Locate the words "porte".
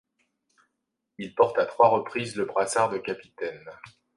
1.35-1.59